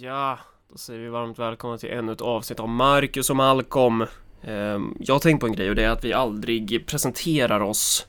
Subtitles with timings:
[0.00, 4.06] Ja, då säger vi varmt välkomna till ännu ett avsnitt av Marcus och Malcolm.
[4.42, 8.06] Ehm, Jag har tänkt på en grej och det är att vi aldrig presenterar oss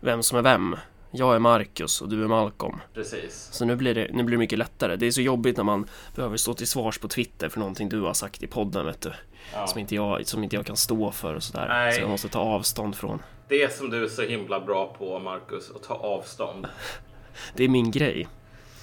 [0.00, 0.76] vem som är vem.
[1.10, 2.80] Jag är Marcus och du är Malcolm.
[2.94, 3.48] Precis.
[3.52, 4.96] Så nu blir, det, nu blir det mycket lättare.
[4.96, 8.00] Det är så jobbigt när man behöver stå till svars på Twitter för någonting du
[8.00, 9.12] har sagt i podden, vet du.
[9.54, 9.66] Ja.
[9.66, 11.68] Som, inte jag, som inte jag kan stå för och sådär.
[11.68, 11.92] Nej.
[11.92, 13.22] Så jag måste ta avstånd från.
[13.48, 16.66] Det som du är så himla bra på, Marcus, att ta avstånd.
[17.56, 18.28] Det är min grej.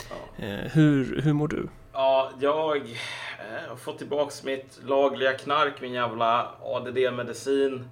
[0.09, 0.45] Ja.
[0.45, 1.67] Eh, hur, hur mår du?
[1.99, 7.89] Ja, jag eh, har fått tillbaks mitt lagliga knark, min jävla ADD-medicin.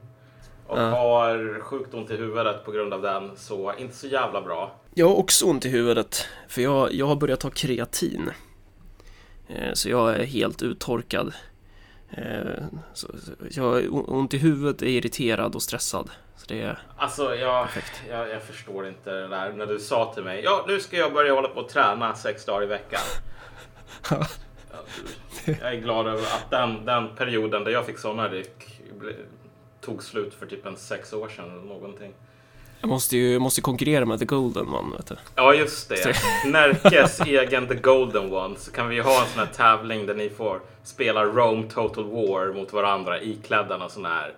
[0.67, 0.81] Och Ja.
[0.89, 4.71] har sjukt ont i huvudet på grund av den, så inte så jävla bra.
[4.93, 8.31] Jag har också ont i huvudet, för jag, jag har börjat ta kreatin.
[9.48, 11.34] Eh, Så jag är helt uttorkad.
[12.12, 13.07] Eh, Så,
[13.51, 16.09] jag har ont i huvudet, är irriterad och stressad.
[16.35, 16.79] Så det är...
[16.98, 17.67] Alltså, jag,
[18.09, 21.13] jag, jag förstår inte det där när du sa till mig, ja, nu ska jag
[21.13, 23.01] börja hålla på och träna sex dagar i veckan.
[25.46, 28.82] Jag är glad över att den, den perioden där jag fick sådana ryck
[29.82, 32.13] tog slut för typ en sex år sedan eller någonting.
[32.82, 35.16] Jag måste ju jag måste konkurrera med The Golden One, vet du.
[35.35, 36.16] Ja, just det.
[36.46, 38.55] Närkes egen The Golden One.
[38.57, 42.54] Så kan vi ha en sån här tävling där ni får spela Rome Total War
[42.54, 44.34] mot varandra iklädda någon sån här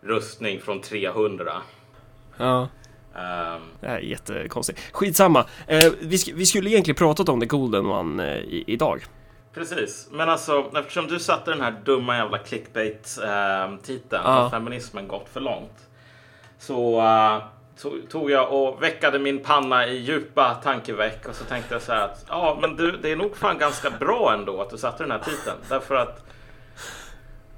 [0.00, 1.52] rustning från 300.
[2.36, 2.68] Ja.
[3.18, 4.80] Ehm, Det här är jättekonstigt.
[4.92, 5.44] Skitsamma.
[5.66, 9.04] Eh, vi, sk- vi skulle egentligen pratat om The Golden One eh, i, idag.
[9.54, 10.08] precis.
[10.10, 14.30] Men alltså, eftersom du satte den här dumma jävla clickbait-titeln Ja.
[14.30, 15.86] har feminismen gått för långt.
[16.58, 17.42] Så eh,
[17.82, 21.92] to- tog jag och väckade min panna i djupa tankeväck och så tänkte jag så
[21.92, 25.02] här att ja, men du, det är nog fan ganska bra ändå att du satte
[25.02, 25.56] den här titeln.
[25.68, 26.24] Därför att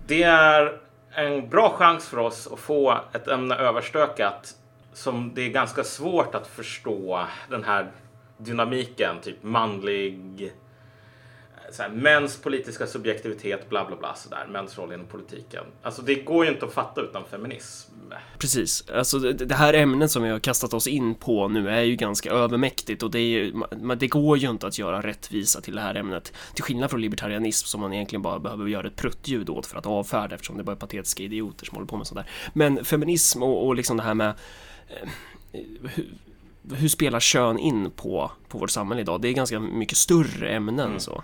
[0.06, 0.72] det är
[1.14, 4.54] en bra chans för oss att få ett ämne överstökat
[4.92, 7.90] som det är ganska svårt att förstå den här
[8.38, 14.92] dynamiken, typ manlig eh, så här, mäns politiska subjektivitet, bla bla bla sådär, mäns roll
[14.92, 15.64] inom politiken.
[15.82, 17.92] Alltså det går ju inte att fatta utan feminism.
[18.38, 21.96] Precis, alltså det, här ämnet som vi har kastat oss in på nu är ju
[21.96, 23.52] ganska övermäktigt och det, är ju,
[23.98, 26.32] det går ju inte att göra rättvisa till det här ämnet.
[26.54, 29.86] Till skillnad från libertarianism som man egentligen bara behöver göra ett pruttljud åt för att
[29.86, 32.30] avfärda eftersom det bara är patetiska idioter som håller på med sånt där.
[32.52, 34.34] Men feminism och, och liksom det här med
[35.52, 36.14] hur,
[36.76, 39.20] hur spelar kön in på, på vårt samhälle idag?
[39.20, 41.22] Det är ganska mycket större ämnen så.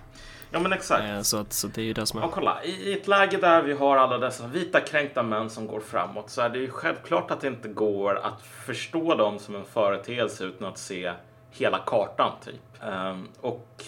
[0.51, 1.05] Ja men exakt.
[1.05, 2.25] Eh, Så, att, så det är ju det som är...
[2.25, 2.65] Ja, kolla.
[2.65, 6.31] I, I ett läge där vi har alla dessa vita kränkta män som går framåt
[6.31, 10.45] så är det ju självklart att det inte går att förstå dem som en företeelse
[10.45, 11.13] utan att se
[11.51, 12.83] hela kartan, typ.
[12.83, 13.85] Ehm, och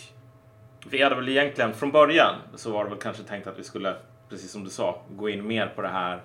[0.86, 3.96] vi hade väl egentligen från början så var det väl kanske tänkt att vi skulle,
[4.28, 6.22] precis som du sa, gå in mer på det här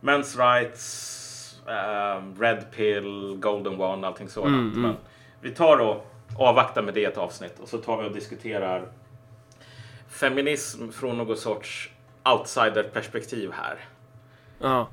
[0.00, 1.27] Men's rights,
[1.68, 4.54] ehm, Red pill, Golden one, allting sådant.
[4.54, 4.82] Mm, mm.
[4.82, 4.96] Men
[5.40, 6.06] vi tar och
[6.38, 8.88] avvaktar med det ett avsnitt och så tar vi och diskuterar
[10.08, 11.90] feminism från någon sorts
[12.24, 13.78] outsiderperspektiv här.
[14.58, 14.88] Ja.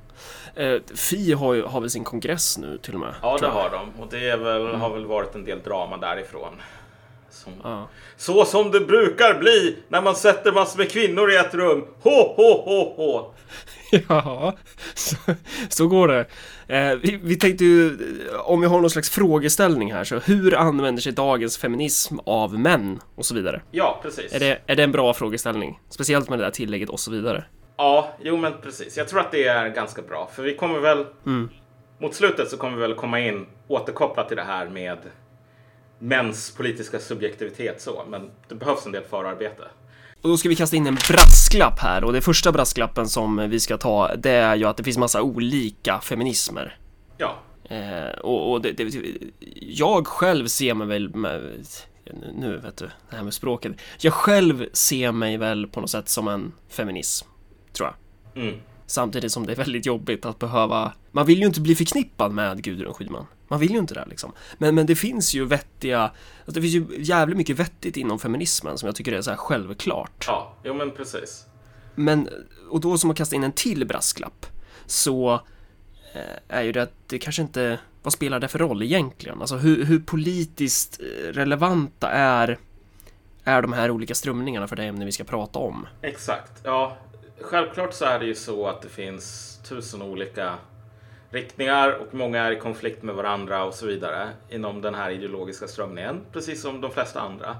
[0.55, 3.15] Eh, Fi har, ju, har väl sin kongress nu till och med?
[3.21, 4.01] Ja, det har de.
[4.01, 6.53] Och det väl, har väl varit en del drama därifrån.
[7.35, 7.87] Som, Ja.
[8.17, 11.85] Så som det brukar bli när man sätter massor med kvinnor i ett rum.
[12.01, 13.33] Hå, hå, hå, hå.
[14.09, 14.55] Ja,
[14.93, 15.15] så,
[15.69, 16.25] så går det.
[16.67, 17.97] Eh, vi, vi tänkte ju,
[18.45, 22.99] om vi har någon slags frågeställning här, så hur använder sig dagens feminism av män
[23.15, 23.61] och så vidare?
[23.71, 24.33] Ja, precis.
[24.33, 25.79] Är det, är det en bra frågeställning?
[25.89, 27.43] Speciellt med det där tillägget och så vidare.
[27.77, 28.97] Ja, jo men precis.
[28.97, 30.29] Jag tror att det är ganska bra.
[30.35, 31.05] För vi kommer väl...
[31.25, 31.49] Mm.
[31.99, 34.97] Mot slutet så kommer vi väl komma in återkopplat till det här med
[35.99, 38.03] mäns politiska subjektivitet så.
[38.09, 39.63] Men det behövs en del förarbete.
[40.21, 43.59] Och då ska vi kasta in en brasklapp här och det första brasklappen som vi
[43.59, 46.77] ska ta det är ju att det finns massa olika feminismer.
[47.17, 47.35] Ja,
[47.69, 49.15] Eh, och och det, det,
[49.61, 51.65] jag själv ser mig väl med,
[52.35, 53.73] nu vet du, det här med språket.
[53.99, 57.27] Jag själv ser mig väl på något sätt som en feminism,
[57.73, 58.43] tror jag.
[58.43, 58.55] mm.
[58.87, 62.63] Samtidigt som det är väldigt jobbigt att behöva, man vill ju inte bli förknippad med
[62.63, 63.25] Gudrun Schyman.
[63.47, 64.31] Man vill ju inte det liksom.
[64.57, 68.77] Men, men det finns ju vettiga, alltså det finns ju jävligt mycket vettigt inom feminismen
[68.77, 70.25] som jag tycker är så här självklart.
[70.27, 71.45] ja, jo men precis.
[71.95, 72.29] Men,
[72.69, 74.45] och då som att kasta in en till brasklapp,
[74.85, 75.33] så
[76.13, 76.21] eh,
[76.57, 79.41] är ju det att det kanske inte, vad spelar det för roll egentligen?
[79.41, 82.57] Alltså hur, hur politiskt eh, relevanta är,
[83.43, 85.87] är de här olika strömningarna för det ämne vi ska prata om?
[86.01, 86.51] Exakt.
[86.63, 86.97] Ja,
[87.41, 90.55] självklart så är det ju så att det finns tusen olika
[91.29, 95.67] riktningar och många är i konflikt med varandra och så vidare inom den här ideologiska
[95.67, 97.57] strömningen, precis som de flesta andra.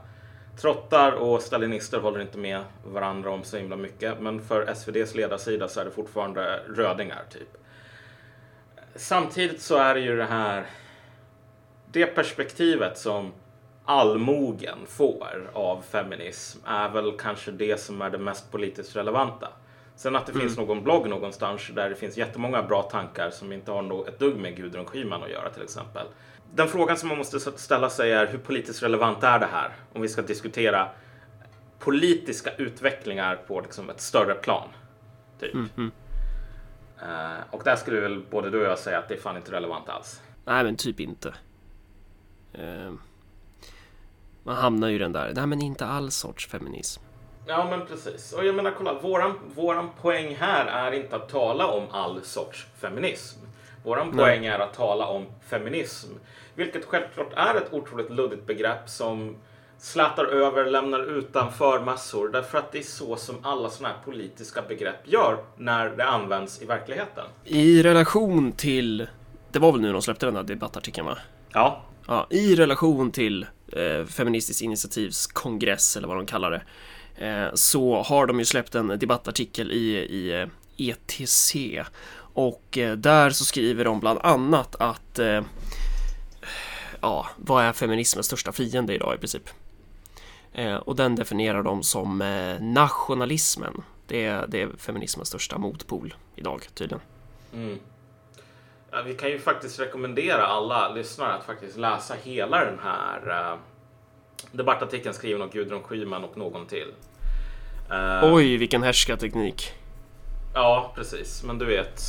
[0.62, 5.68] Trottar och stalinister håller inte med varandra om så himla mycket, men för SVDs ledarsida
[5.68, 7.58] så är det fortfarande rödingar, typ.
[8.96, 10.66] Samtidigt så är det ju det här
[11.92, 13.32] det perspektivet som
[13.86, 19.48] allmogen får av feminism är väl kanske det som är det mest politiskt relevanta.
[19.96, 23.72] Sen att det finns någon blogg någonstans där det finns jättemånga bra tankar som inte
[23.72, 26.08] har ett dugg med Gudrun Schyman att göra till exempel.
[26.54, 29.72] Den frågan som man måste ställa sig är hur politiskt relevant är det här?
[29.94, 30.90] Om vi ska diskutera
[31.80, 34.68] politiska utvecklingar på liksom ett större plan.
[35.40, 35.56] Typ.
[37.02, 39.52] Eh, och där skulle väl både du och jag säga att det är fan inte
[39.52, 40.22] relevant alls.
[40.46, 41.34] Nej, men typ inte.
[42.54, 42.94] Eh,
[44.44, 47.05] man hamnar ju i den där, nej men inte all sorts feminism.
[47.48, 48.34] Ja, men precis.
[48.34, 52.68] Och jag menar, kolla, våran, våran poäng här är inte att tala om all sorts
[52.80, 53.40] feminism.
[53.84, 56.08] Våran poäng är att tala om feminism,
[56.56, 59.36] vilket självklart är ett otroligt luddigt begrepp som
[59.78, 64.62] slätar över, lämnar utanför massor, därför att det är så som alla sådana här politiska
[64.62, 67.26] begrepp gör när det används i verkligheten.
[67.44, 69.08] I relation till,
[69.52, 71.18] det var väl nu de släppte den här debattartikeln va?
[71.54, 76.62] Ja, Ja, i relation till eh, Feministiskt initiativs kongress eller vad de kallar det
[77.18, 80.48] Eh, så har de ju släppt en debattartikel i, i eh,
[80.78, 81.56] ETC
[82.18, 85.20] och eh, där så skriver de bland annat att
[87.02, 89.50] ja, vad är feminismens största fiende idag i princip?
[90.82, 92.18] Och den definierar de som
[92.62, 93.84] nationalismen.
[94.08, 97.02] Det är, det är feminismens största motpol idag tydligen.
[97.54, 97.80] Mm.
[98.92, 103.60] Ja, vi kan ju faktiskt rekommendera alla lyssnare att faktiskt läsa hela den här uh,
[104.58, 106.94] debattartikeln skriven av Gudrun Schyman och någon till.
[107.92, 109.74] Eh, Oj, vilken härskarteknik.
[110.54, 111.44] Ja, precis.
[111.44, 112.02] Men du vet.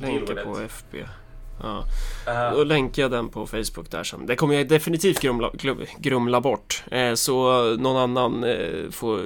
[0.00, 0.60] Länka på.
[0.60, 1.04] FB.
[1.62, 1.84] Ja.
[2.26, 4.26] Eh, Då länkar jag den på Facebook där sen.
[4.26, 5.50] Det kommer jag definitivt grumla,
[5.98, 6.84] grumla bort.
[6.90, 9.20] Eh, så någon annan eh, får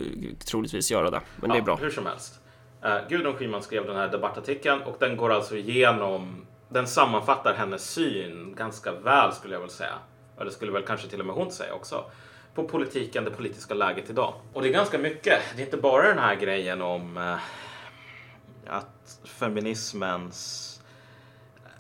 [0.51, 1.21] troligtvis göra det.
[1.37, 1.77] Men det är ja, bra.
[1.77, 2.41] Hur som helst.
[2.85, 6.47] Uh, Gudrun Schyman skrev den här debattartikeln och den går alltså igenom.
[6.69, 9.95] Den sammanfattar hennes syn ganska väl skulle jag väl säga.
[10.45, 12.05] Det skulle väl kanske till och med hon säga också.
[12.55, 14.35] På politiken, det politiska läget idag.
[14.53, 15.41] Och det är ganska mycket.
[15.57, 17.37] Det är inte bara den här grejen om eh,
[18.67, 20.67] att feminismens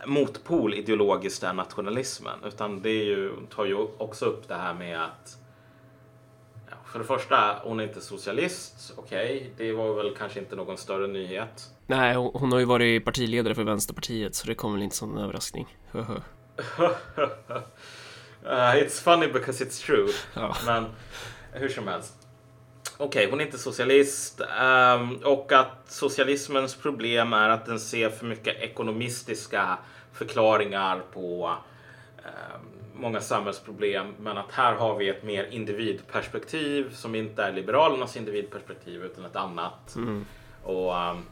[0.06, 2.38] motpol ideologiskt är nationalismen.
[2.44, 5.36] Utan det ju, tar ju också upp det här med att
[6.92, 8.92] för det första, hon är inte socialist.
[8.96, 11.70] Okej, det var väl kanske inte någon större nyhet.
[11.86, 15.16] Nej, hon hon har ju varit partiledare för Vänsterpartiet så det kommer väl inte som
[15.16, 15.76] en överraskning.
[18.46, 20.08] Uh, it's funny because it's true.
[20.34, 20.56] Ja.
[20.66, 20.86] Men
[21.52, 22.14] hur som helst.
[22.96, 28.26] Okej, hon är inte socialist ehm, och att socialismens problem är att den ser för
[28.26, 29.78] mycket ekonomistiska
[30.12, 31.56] förklaringar på
[32.18, 32.60] ehm,
[32.94, 34.14] många samhällsproblem.
[34.20, 39.36] Men att här har vi ett mer individperspektiv som inte är liberalernas individperspektiv utan ett
[39.36, 39.96] annat.
[40.62, 41.24] Och ehm,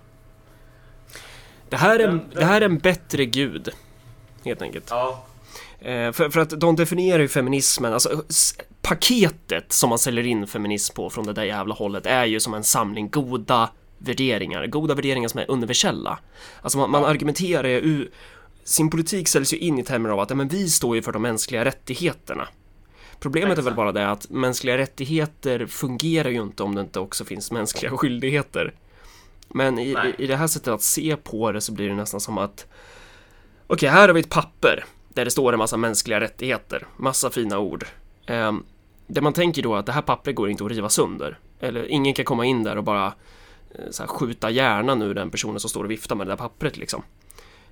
[1.68, 3.68] Det, här är, Den- det här är en bättre gud.
[4.44, 4.86] Helt enkelt.
[4.90, 5.24] ja,
[5.80, 8.22] för, för att de definierar ju feminismen, alltså
[8.82, 12.54] paketet som man säljer in feminism på från det där jävla hållet är ju som
[12.54, 16.18] en samling goda värderingar, goda värderingar som är universella.
[16.62, 18.10] Alltså man, man argumenterar ju,
[18.64, 21.22] sin politik säljs ju in i termer av att men vi står ju för de
[21.22, 22.48] mänskliga rättigheterna.
[23.20, 23.76] Problemet är väl Exakt.
[23.76, 28.74] bara det att mänskliga rättigheter fungerar ju inte om det inte också finns mänskliga skyldigheter.
[29.48, 32.20] Men i, i, i det här sättet att se på det så blir det nästan
[32.20, 32.66] som att
[33.66, 34.84] Okej, här har vi ett papper
[35.18, 37.86] där det står en massa mänskliga rättigheter, massa fina ord.
[38.26, 38.52] Eh,
[39.06, 41.38] det man tänker då är att det här pappret går inte att riva sönder.
[41.60, 43.06] Eller ingen kan komma in där och bara
[43.74, 46.36] eh, så här, skjuta hjärnan ur den personen som står och viftar med det där
[46.36, 47.02] pappret liksom.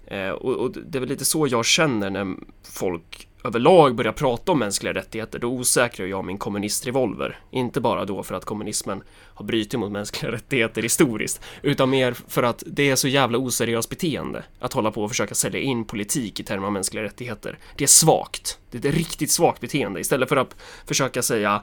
[0.06, 4.52] Eh, och, och det är väl lite så jag känner när folk överlag börjar prata
[4.52, 5.38] om mänskliga rättigheter.
[5.38, 7.38] Då osäkrar jag min kommunistrevolver.
[7.50, 9.02] Inte bara då för att kommunismen
[9.34, 13.88] har brutit mot mänskliga rättigheter historiskt, utan mer för att det är så jävla oseriöst
[13.88, 17.58] beteende att hålla på och försöka sälja in politik i termer av mänskliga rättigheter.
[17.76, 18.58] Det är svagt.
[18.70, 20.00] Det är ett riktigt svagt beteende.
[20.00, 21.62] Istället för att försöka säga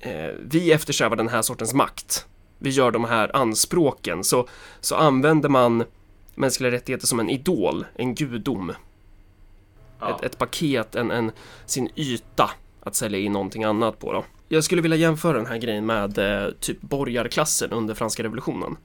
[0.00, 2.26] eh, vi eftersträvar den här sortens makt.
[2.58, 4.24] Vi gör de här anspråken.
[4.24, 4.48] Så,
[4.80, 5.84] så använder man
[6.34, 8.72] mänskliga rättigheter som en idol, en gudom
[10.00, 10.16] ja.
[10.16, 11.32] Ett, ett paket, en, en,
[11.66, 14.24] sin yta att sälja in någonting annat på då.
[14.48, 18.76] Jag skulle vilja jämföra den här grejen med eh, typ borgarklassen under franska revolutionen.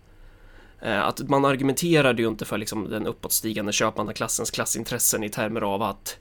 [0.81, 5.81] Eh, att man argumenterade ju inte för liksom, den uppåtstigande köpmannaklassens klassintressen i termer av
[5.81, 6.17] att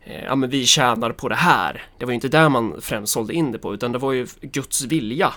[0.00, 1.82] eh, ja, men vi tjänar på det här.
[1.98, 4.26] Det var ju inte där man främst sålde in det på, utan det var ju
[4.40, 5.32] Guds vilja.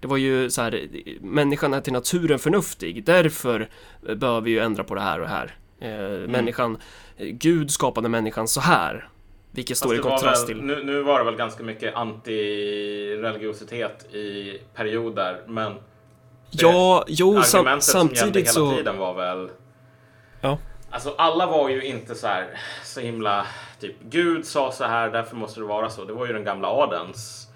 [0.00, 3.68] Det var ju så här, eh, människan är till naturen förnuftig, därför
[4.08, 5.54] eh, bör vi ju ändra på det här och det här.
[5.80, 6.78] Eh, Människan,
[7.16, 9.08] eh, Gud skapade människan så här.
[9.52, 10.64] Vilket står i kontrast väl, till...
[10.64, 15.74] nu, nu var det väl ganska mycket anti-religiositet i perioder, men
[16.50, 18.76] Ja, jo, sam, samtidigt hela så...
[18.76, 19.50] tiden var väl...
[20.40, 20.58] Ja.
[20.90, 22.46] Alltså alla var ju inte så här
[22.84, 23.46] så himla
[23.80, 26.04] typ Gud sa så här, därför måste det vara så.
[26.04, 27.48] Det var ju den gamla adelns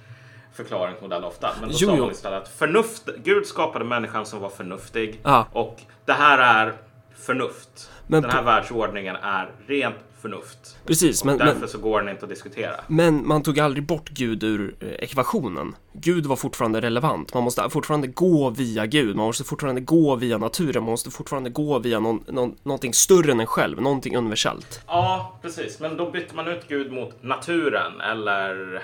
[0.52, 1.50] förklaringsmodell ofta.
[1.60, 5.46] Men då Jo, sa man istället att förnuft, Gud skapade människan som var förnuftig Ja.
[5.52, 6.72] och det här är
[7.16, 7.90] förnuft.
[8.06, 10.76] Men den här på- världsordningen är rent förnuft.
[10.87, 12.75] Precis, men, Därför men, så går den inte att diskutera.
[12.87, 15.76] men man tog aldrig bort Gud ur eh, ekvationen.
[15.92, 17.35] Gud var fortfarande relevant.
[17.35, 19.16] Man måste fortfarande gå via Gud.
[19.16, 20.83] Man måste fortfarande gå via naturen.
[20.83, 23.80] Man måste fortfarande gå via någon, någon, någonting större än en själv.
[23.80, 24.80] Någonting universellt.
[24.87, 25.80] Ja, precis.
[25.80, 28.83] Men då bytte man ut Gud mot naturen eller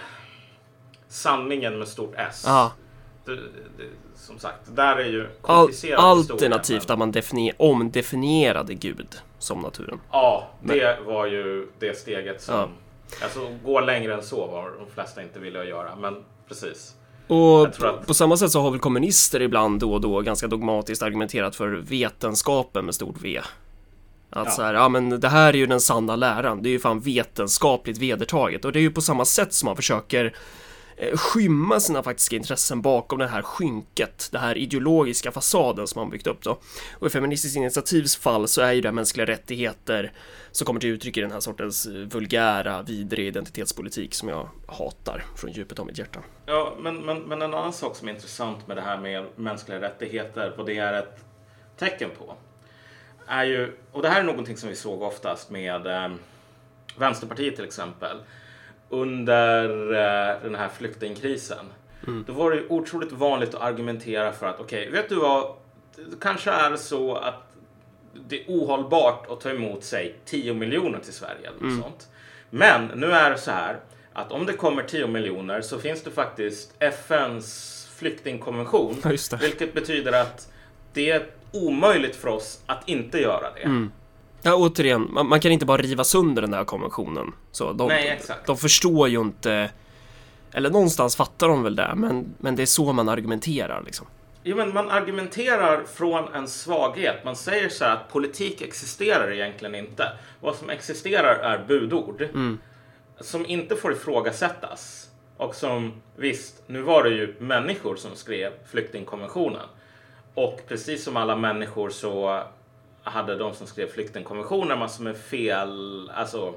[1.08, 2.42] sanningen med stort S.
[2.46, 2.72] Ja.
[3.24, 3.40] Det, det,
[4.20, 8.74] som sagt, det där är ju Al komplicerad historia, alternativt men- att man definier omdefinierade
[8.74, 10.00] Gud som naturen.
[10.10, 12.54] Ja, det var ju det steget som...
[12.54, 12.68] Ja.
[13.22, 16.94] Alltså, gå längre än så var de flesta inte villiga att göra, men precis.
[17.26, 21.02] Och att- på samma sätt så har väl kommunister ibland då och då ganska dogmatiskt
[21.02, 23.40] argumenterat för vetenskapen med stort V.
[24.30, 24.50] Att Ja.
[24.50, 27.00] så här, ja men det här är ju den sanna läran, det är ju fan
[27.00, 30.34] vetenskapligt vedertaget och det är ju på samma sätt som man försöker
[31.00, 36.10] Eh, skymma sina faktiska intressen bakom det här skynket, det här ideologiska fasaden som man
[36.10, 36.58] byggt upp då.
[36.98, 40.12] Och i Feministiskt initiativs fall så är ju det mänskliga rättigheter
[40.50, 45.24] som kommer till uttryck i den här sortens eh, vulgära, vidrig identitetspolitik som jag hatar
[45.36, 46.20] från djupet av mitt hjärta.
[46.46, 49.80] Ja, men, men, men en annan sak som är intressant med det här med mänskliga
[49.80, 51.24] rättigheter, vad det är ett
[51.78, 52.34] tecken på,
[53.26, 56.08] är ju, och det här är någonting som vi såg oftast med eh,
[56.96, 58.16] Vänsterpartiet till exempel,
[58.90, 61.66] under eh, den här flyktingkrisen.
[62.26, 65.54] Då var det ju otroligt vanligt att argumentera för att okej, vet du vad,
[65.96, 67.34] det kanske är så att
[68.28, 72.08] det är ohållbart att ta emot sig 10 miljoner till Sverige eller något sånt.
[72.50, 73.76] Men nu är det så här
[74.12, 78.96] att om det kommer 10 miljoner så finns det faktiskt FNs flyktingkonvention.
[79.40, 80.52] Vilket betyder att
[80.92, 83.88] det är omöjligt för oss att inte göra det.
[84.42, 87.32] Ja, återigen, man, man kan inte bara riva sönder den där konventionen.
[87.52, 88.46] Så de, Nej, exakt.
[88.46, 89.70] de förstår ju inte,
[90.52, 94.06] eller någonstans fattar de väl det, men, men det är så man argumenterar liksom.
[94.42, 97.24] Jo, men man argumenterar från en svaghet.
[97.24, 100.12] Man säger så här att politik existerar egentligen inte.
[100.40, 102.28] Vad som existerar är budord.
[103.20, 105.08] Som inte får ifrågasättas.
[105.36, 109.66] Och som, visst, nu var det ju människor som skrev flyktingkonventionen.
[110.34, 112.42] Och precis som alla människor så
[113.10, 116.54] hade de som skrev flyktingkonventionen massor med fel, alltså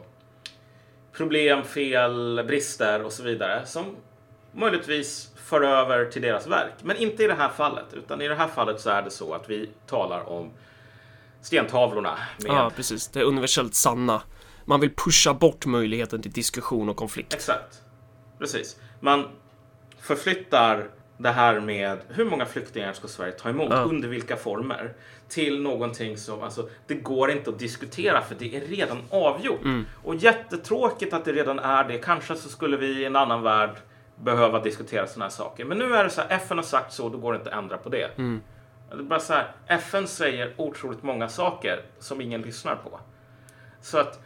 [1.13, 3.65] problem, fel, brister och så vidare.
[3.65, 3.95] Som
[4.51, 6.73] möjligtvis för över till deras verk.
[6.81, 9.33] Men inte i det här fallet, utan i det här fallet så är det så
[9.33, 10.51] att vi talar om
[11.41, 13.07] stentavlorna med Ja, precis.
[13.07, 14.21] Det är universellt sanna.
[14.65, 17.33] Man vill pusha bort möjligheten till diskussion och konflikt.
[17.33, 17.81] Exakt.
[18.39, 18.77] Precis.
[18.99, 19.27] Man
[19.99, 20.89] förflyttar
[21.23, 23.77] det här med hur många flyktingar ska Sverige ta emot, Ja.
[23.83, 24.93] under vilka former,
[25.29, 29.61] till någonting som, alltså, det går inte att diskutera för det är redan avgjort.
[30.03, 31.97] Och jättetråkigt att det redan är det.
[31.97, 33.69] Kanske så skulle vi i en annan värld
[34.15, 35.65] behöva diskutera sådana här saker.
[35.65, 37.57] Men nu är det så här, FN har sagt så, då går det inte att
[37.57, 38.09] ändra på det.
[38.17, 42.99] Det är bara så här, FN säger otroligt många saker som ingen lyssnar på.
[43.81, 44.19] Så att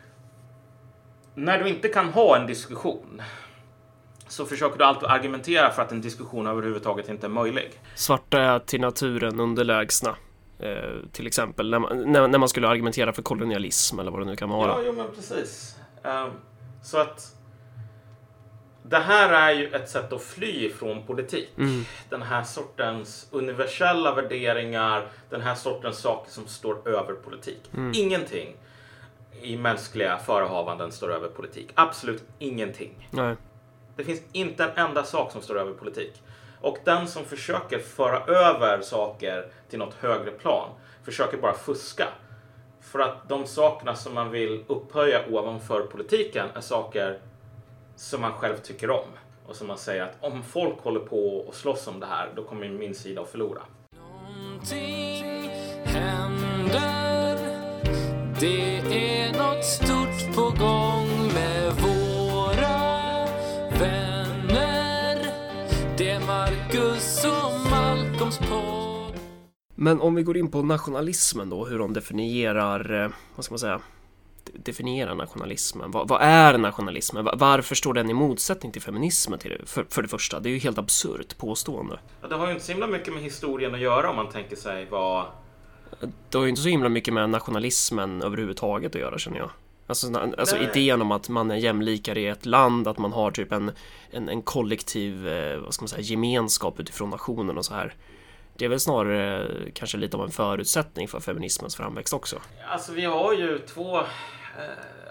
[1.36, 3.22] när du inte kan ha en diskussion
[4.28, 7.72] så försöker du alltid argumentera för att en diskussion överhuvudtaget inte är möjlig.
[7.96, 10.16] Svarta är till naturen underlägsna.
[10.60, 14.26] Eh, till exempel när man, när, när man skulle argumentera för kolonialism eller vad det
[14.26, 14.68] nu kan vara.
[14.68, 15.76] Ja, jo, men precis.
[16.04, 16.30] Ehm,
[16.84, 17.34] så att
[18.84, 21.50] det här är ju ett sätt att fly ifrån politik.
[22.10, 27.72] Den här sortens universella värderingar, den här sortens saker som står över politik.
[27.94, 28.56] Ingenting
[29.42, 31.70] i mänskliga förehavanden står över politik.
[31.76, 33.10] Absolut ingenting.
[33.12, 33.36] Nej.
[33.98, 36.22] Det finns inte en enda sak som står över politik.
[36.62, 40.70] Och den som försöker föra över saker till något högre plan
[41.04, 42.08] försöker bara fuska.
[42.82, 47.20] För att de sakerna som man vill upphöja ovanför politiken är saker
[47.96, 49.08] som man själv tycker om.
[49.46, 52.44] Och som man säger att om folk håller på och slåss om det här, då
[52.44, 53.62] kommer min sida att förlora.
[53.92, 55.52] Någonting
[55.86, 57.38] händer
[58.40, 61.07] Det är något stort på gång
[66.72, 69.14] Marcus och Malcolms podd
[69.76, 73.60] Men om vi går in på nationalismen då, hur de definierar, eh, vad ska man
[73.60, 73.82] säga,
[74.44, 75.92] de- definierar nationalismen.
[75.92, 77.26] Vad, vad är nationalismen?
[77.26, 80.40] Va- Varför står den i motsättning till feminismen till det, för, för det första?
[80.40, 82.00] Det är ju helt absurt påstående.
[82.22, 84.56] Ja, det har ju inte så himla mycket med historien att göra om man tänker
[84.56, 85.26] sig vad...
[86.30, 89.50] Det har ju inte så himla mycket med nationalismen överhuvudtaget att göra känner jag.
[89.88, 90.70] Alltså, alltså Nej.
[90.74, 93.72] idén om att man är jämlikare i ett land, att man har typ en,
[94.12, 97.96] en, en kollektiv, eh, vad ska man säga, gemenskap utifrån nationen och så här.
[98.56, 102.42] Det är väl snarare kanske lite av en förutsättning för feminismens framväxt också.
[102.68, 104.04] Alltså vi har ju två, eh,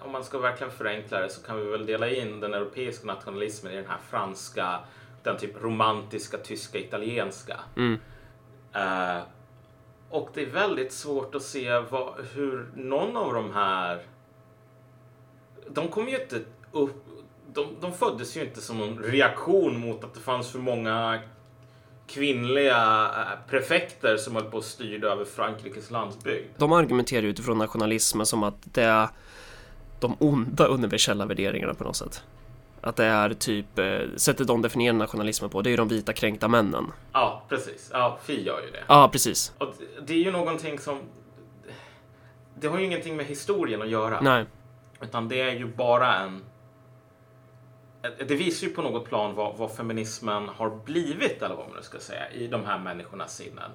[0.04, 3.73] om man ska verkligen förenkla det så kan vi väl dela in den europeiska nationalismen
[3.73, 4.78] i den här franska,
[5.23, 7.61] den typ romantiska, tyska, italienska.
[7.76, 7.99] Mm.
[8.73, 9.23] Eh,
[10.11, 14.02] och det är väldigt svårt att se vad, hur någon av de här...
[15.68, 16.40] De kommer ju inte
[16.73, 17.04] upp...
[17.52, 21.20] De, de föddes ju inte som en reaktion mot att det fanns för många
[22.06, 26.46] kvinnliga eh, prefekter som höll på att styra över Frankrikes landsbygd.
[26.56, 29.08] De argumenterar utifrån nationalismen som att det är
[30.00, 32.23] de onda universella värderingarna på något sätt.
[32.80, 36.12] Att det är typ, eh, sättet de definierar nationalismen på, det är ju de vita
[36.12, 36.92] kränkta männen.
[37.12, 37.90] Ja, precis.
[37.92, 38.82] Ja, Fi gör ju det.
[38.88, 39.52] Ja, precis.
[39.58, 39.75] Och
[40.06, 41.00] det är ju någonting som...
[42.58, 44.20] Det har ju ingenting med historien att göra.
[44.20, 44.44] Nej.
[45.02, 46.44] Utan det är ju bara en...
[48.28, 51.98] Det visar ju på något plan vad, vad feminismen har blivit, eller vad man ska
[51.98, 53.70] säga, i de här människornas sinnen.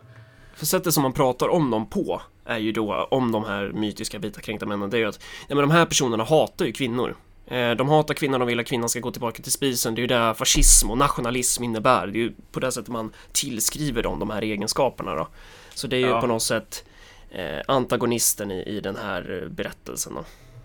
[0.56, 4.20] För sättet som man pratar om dem på är ju då, om de här mytiska
[4.20, 7.16] vita kränkta männen, det är ju att ja, men de här personerna hatar ju kvinnor.
[7.48, 9.96] Eh, De hatar kvinnor, de vill att kvinnan ska gå tillbaka till spisen.
[9.96, 12.08] Det är ju det fascism och nationalism innebär.
[12.08, 15.28] Det är ju på det sättet man tillskriver dem de här egenskaperna då.
[15.74, 16.22] Så det är ju Ja.
[16.22, 16.86] på något sätt
[17.32, 20.24] eh, antagonisten i, i den här eh, berättelsen då.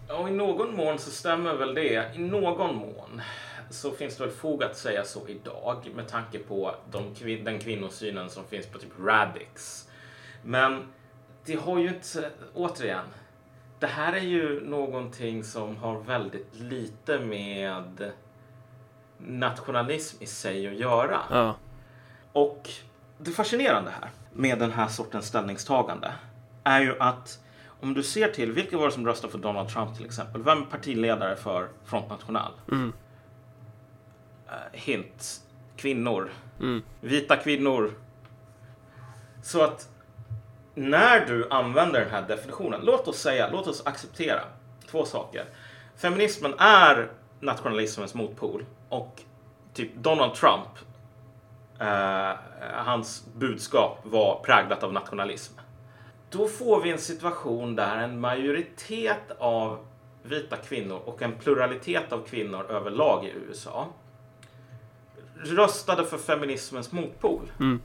[0.08, 2.10] Och i någon mån så stämmer väl det.
[2.14, 3.20] I någon mån
[3.70, 8.30] så finns det väl fog att säga så idag med tanke på de, den kvinnosynen
[8.30, 9.88] som finns på typ Radix.
[10.42, 10.92] Men
[11.44, 13.04] det har ju inte, återigen,
[13.78, 18.12] det här är ju någonting som har väldigt lite med
[19.18, 21.20] nationalism i sig att göra.
[21.30, 21.56] Ja,
[22.32, 22.70] Och
[23.18, 26.12] det fascinerande här med den här sortens ställningstagande
[26.64, 27.38] är ju att
[27.86, 30.42] om du ser till vilka var det som röstade för Donald Trump till exempel?
[30.42, 32.52] Vem är partiledare för Front National?
[32.72, 32.92] Mm.
[34.48, 35.40] Eh, hint.
[35.76, 36.30] Kvinnor.
[36.60, 36.82] Mm.
[37.00, 37.92] Vita kvinnor.
[39.42, 39.88] Så att
[40.74, 44.40] när du använder den här definitionen, låt oss säga, låt oss acceptera
[44.90, 45.44] två saker.
[45.96, 49.22] Feminismen är nationalismens motpol och
[49.74, 50.68] typ Donald Trump,
[51.80, 52.36] eh,
[52.74, 55.58] hans budskap var präglat av nationalism.
[56.30, 59.78] Då får vi en situation där en majoritet av
[60.22, 63.88] vita kvinnor och en pluralitet av kvinnor överlag i USA
[65.44, 67.52] röstade för feminismens motpol.
[67.60, 67.80] Mm.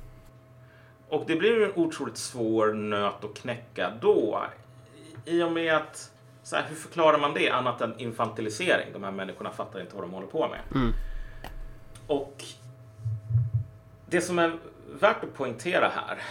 [1.10, 4.44] Och det blir ju en otroligt svår nöt att knäcka då.
[5.26, 6.12] I och med att,
[6.44, 8.94] så här, hur förklarar man det annat än infantilisering?
[8.94, 10.60] De här människorna fattar inte vad de håller på med.
[10.76, 10.94] Mm.
[12.08, 12.44] Och
[14.06, 14.58] det som är
[15.00, 16.22] värt att poängtera här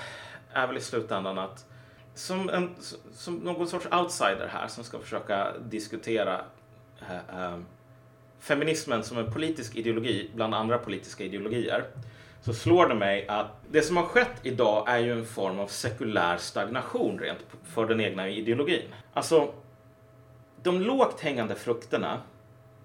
[0.52, 1.66] är väl i slutändan att
[2.14, 2.70] som, en,
[3.12, 6.40] som någon sorts outsider här som ska försöka diskutera
[7.00, 7.58] eh, eh,
[8.38, 11.84] feminismen som en politisk ideologi bland andra politiska ideologier
[12.42, 15.66] så slår det mig att det som har skett idag är ju en form av
[15.66, 18.82] sekulär stagnation rent för den egna ideologin.
[19.12, 19.52] Alltså,
[20.62, 22.22] de lågt hängande frukterna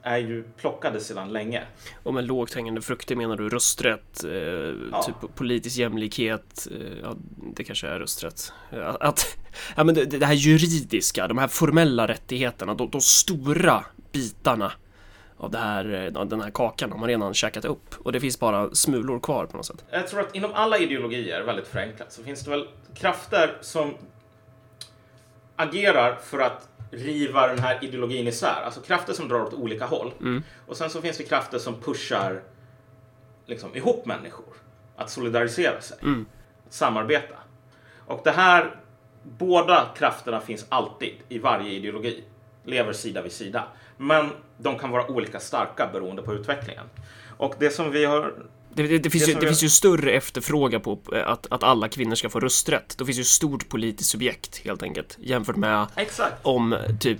[0.05, 1.63] är ju plockade sedan länge.
[2.03, 4.31] Och med lågt hängande frukter menar du rösträtt, eh,
[4.91, 5.03] Ja.
[5.05, 7.15] typ politisk jämlikhet, eh, ja,
[7.55, 8.53] det kanske är rösträtt.
[8.71, 9.37] Eh, Att, att
[9.75, 14.71] ja, men det, det här juridiska, de här formella rättigheterna, de, de stora bitarna
[15.37, 18.19] av det här, eh, av den här kakan har man redan käkat upp och det
[18.19, 19.85] finns bara smulor kvar på något sätt.
[19.91, 23.93] Jag tror att inom alla ideologier, väldigt förenklat, så finns det väl krafter som
[25.55, 28.61] agerar för att riva den här ideologin isär.
[28.65, 30.13] Alltså krafter som drar åt olika håll.
[30.67, 32.43] Och sen så finns det krafter som pushar
[33.45, 34.53] liksom, ihop människor.
[34.95, 35.97] Att solidarisera sig.
[36.67, 37.35] Att samarbeta.
[38.05, 38.75] Och det här,
[39.23, 42.23] båda krafterna finns alltid i varje ideologi.
[42.63, 43.63] Lever sida vid sida.
[43.97, 46.85] Men de kan vara olika starka beroende på utvecklingen.
[47.37, 48.33] Och det som vi har
[48.75, 51.63] Det, det, det, finns, ju, det jag- finns ju större efterfrågan på eh, att, att
[51.63, 52.97] alla kvinnor ska få rösträtt.
[52.97, 56.33] Då finns ju stort politiskt subjekt helt enkelt jämfört med Exakt.
[56.41, 57.19] om typ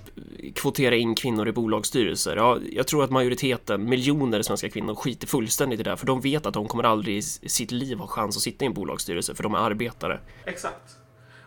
[0.55, 2.35] kvotera in kvinnor i bolagsstyrelser.
[2.35, 6.21] Ja, jag tror att majoriteten, miljoner svenska kvinnor skiter fullständigt i det här, för de
[6.21, 9.35] vet att de kommer aldrig i sitt liv ha chans att sitta i en bolagsstyrelse
[9.35, 10.19] för de är arbetare.
[10.45, 10.97] Exakt.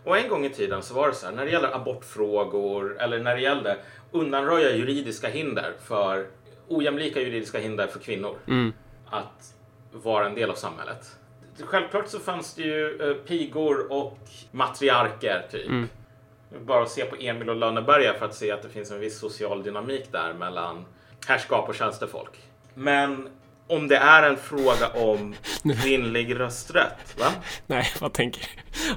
[0.03, 3.19] Och en gång i tiden så var det så här, när det gäller abortfrågor eller
[3.19, 3.77] när det gällde
[4.11, 6.27] undanröja juridiska hinder för
[6.67, 8.35] ojämlika juridiska hinder för kvinnor
[9.09, 9.53] att
[9.91, 11.15] vara en del av samhället.
[11.63, 14.19] Självklart så fanns det ju eh, pigor och
[14.51, 15.89] matriarker typ.
[16.61, 19.63] Bara se på Emil och Lönneberga för att se att det finns en viss social
[19.63, 20.85] dynamik där mellan
[21.27, 22.37] härskap och tjänstefolk.
[22.73, 23.29] Men
[23.67, 25.35] om det är en fråga om
[25.81, 27.25] kvinnlig rösträtt, va?
[27.67, 28.47] Nej, vad tänker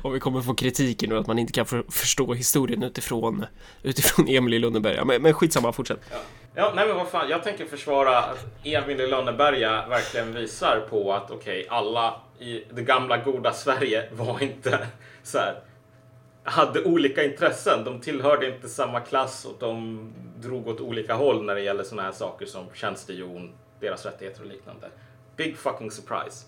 [0.02, 3.46] Om vi kommer få kritiken nu att man inte kan för, förstå historien utifrån,
[3.82, 5.04] utifrån Emil i Lönneberga.
[5.04, 6.00] Men, men skitsamma, fortsätt.
[6.10, 6.16] Ja,
[6.54, 11.12] Ja, nej men vad fan, jag tänker försvara att Emil i Lönneberga verkligen visar på
[11.12, 14.86] att okej, alla i det gamla goda Sverige var inte
[15.22, 15.60] så här,
[16.44, 17.84] hade olika intressen.
[17.84, 22.02] De tillhörde inte samma klass och de drog åt olika håll när det gäller sådana
[22.02, 24.90] här saker som tjänstehjon, deras rättigheter och liknande.
[25.36, 26.46] Big fucking surprise.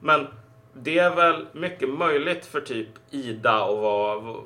[0.00, 0.26] Men
[0.72, 4.36] det är väl mycket möjligt för typ Ida och vad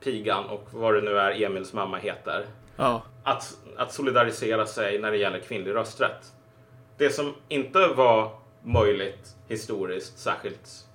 [0.00, 2.44] pigan och vad det nu är Emils mamma heter.
[2.76, 3.02] Ja.
[3.26, 6.32] Att, att solidarisera sig när det gäller kvinnlig rösträtt.
[6.96, 10.86] Det som inte var möjligt historiskt särskilt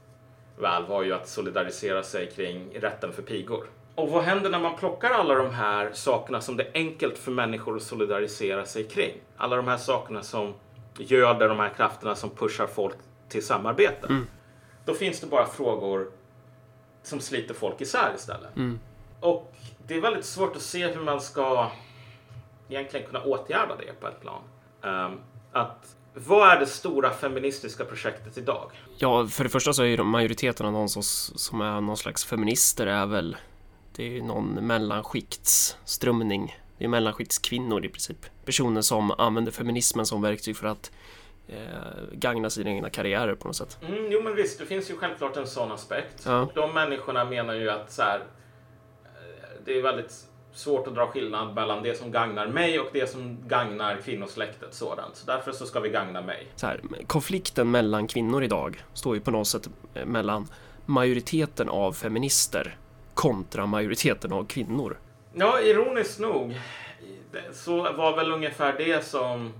[0.59, 3.65] väl var ju att solidarisera sig kring rätten för pigor.
[3.95, 7.31] Och vad händer när man plockar alla de här sakerna som det är enkelt för
[7.31, 9.13] människor att solidarisera sig kring?
[9.37, 10.53] Alla de här sakerna som
[10.97, 12.95] göder de här krafterna som pushar folk
[13.29, 14.07] till samarbete.
[14.85, 16.11] Då finns det bara frågor
[17.03, 18.49] som sliter folk isär istället.
[19.19, 19.53] Och
[19.87, 21.71] det är väldigt svårt att se hur man ska
[22.71, 24.41] egentligen kunna åtgärda det på ett plan.
[24.83, 25.19] Ehm,
[25.51, 28.71] att, vad är det stora feministiska projektet idag?
[28.97, 32.25] Ja, för det första så är ju majoriteten av de som, som är någon slags
[32.25, 33.37] feminister är väl
[33.95, 40.21] Det är ju någon mellanskiktsströmning Det är mellanskiktskvinnor i princip Personer som använder feminismen som
[40.21, 40.91] verktyg för att
[41.47, 41.55] eh,
[42.13, 45.37] gagna sina egna karriärer på något sätt Mm, jo men visst, det finns ju självklart
[45.37, 46.23] en sån aspekt.
[46.25, 46.49] Ja.
[46.55, 48.19] De människorna menar ju att så här,
[49.05, 53.09] eh, det är väldigt svårt att dra skillnad mellan det som gagnar mig och det
[53.09, 55.15] som gagnar kvinnosläktet sådant.
[55.15, 56.47] Så därför så ska vi gagna mig.
[56.61, 60.47] här, konflikten mellan kvinnor idag står ju på något sätt eh, mellan
[60.85, 62.77] majoriteten av feminister
[63.13, 64.97] kontra majoriteten av kvinnor.
[65.33, 66.59] Ja, ironiskt nog
[67.51, 69.53] så var väl ungefär det som...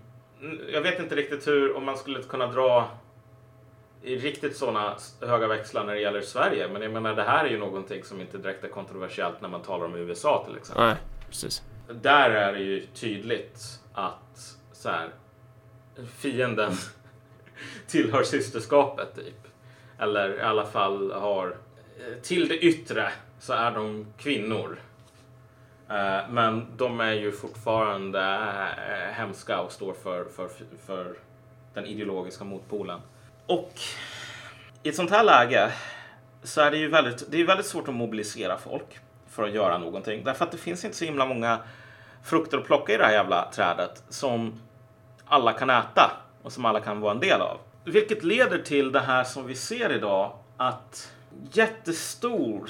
[0.74, 2.90] Jag vet inte riktigt hur, om man skulle kunna dra
[4.04, 6.68] riktigt sådana höga växlar när det gäller Sverige.
[6.68, 9.62] Men jag menar, det här är ju någonting som inte direkt är kontroversiellt när man
[9.62, 10.86] talar om USA till exempel.
[10.86, 10.96] Nej,
[11.28, 11.64] precis.
[11.92, 15.10] Där är det ju tydligt att så här,
[16.18, 16.72] fienden
[17.88, 19.48] tillhör systerskapet typ.
[20.00, 21.56] Eller i alla fall har
[22.22, 24.80] till det yttre så är de kvinnor.
[25.90, 28.22] Eh, Men de är ju fortfarande
[28.90, 30.50] eh, hemska och står för, för,
[30.86, 31.16] för
[31.74, 33.00] den ideologiska motpolen.
[33.46, 33.74] Och
[34.84, 35.72] i ett sånt här läge
[36.44, 39.00] så är det ju väldigt, det är väldigt svårt att mobilisera folk
[39.30, 40.24] för att göra någonting.
[40.24, 41.60] Därför att det finns inte så himla många
[42.24, 44.62] frukter att plocka i det här jävla trädet som
[45.26, 47.58] alla kan äta och som alla kan vara en del av.
[47.84, 51.12] Vilket leder till det här som vi ser idag att
[51.52, 52.70] jättestor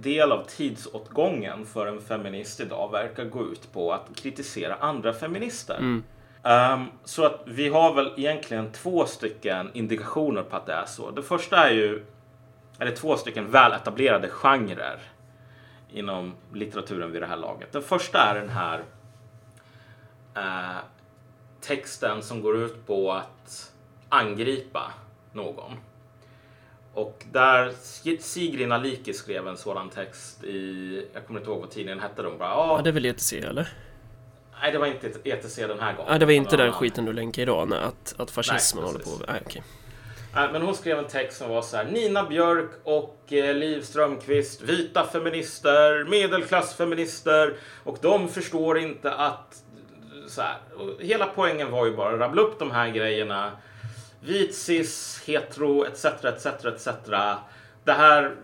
[0.00, 5.78] del av tidsåtgången för en feminist idag verkar gå ut på att kritisera andra feminister.
[5.78, 6.02] Mm.
[6.46, 11.10] Um, så att vi har väl egentligen två stycken indikationer på att det är så.
[11.10, 12.04] Det första är ju,
[12.78, 14.98] eller två stycken väletablerade genrer
[15.92, 17.72] inom litteraturen vid det här laget.
[17.72, 18.78] Den första är den här
[20.36, 20.76] uh,
[21.60, 23.72] texten som går ut på att
[24.08, 24.92] angripa
[25.32, 25.72] någon.
[26.94, 27.72] Och där
[28.20, 32.38] Sigrid Naliki skrev en sådan text i, jag kommer inte ihåg vad tidningen hette, de
[32.38, 33.68] bara, Ja, "Ja, det är väl se eller?
[34.62, 36.12] Nej det var inte ETC den här gången.
[36.12, 38.92] Ja, det var inte den en skiten du länkade idag, nej, att, att fascismen Nej,
[38.92, 39.32] håller på.
[39.32, 39.62] Nej, okej.
[40.34, 41.84] Nej, men hon skrev en text som var så här.
[41.84, 49.62] Nina Björk och eh, Liv Strömquist, vita feminister, medelklassfeminister och de förstår inte att
[50.28, 50.56] så här.
[51.00, 53.52] Hela poängen var ju bara att rabbla upp de här grejerna.
[54.20, 56.88] Vit, cis, hetero, etc, etc, etc.
[57.84, 58.34] Det här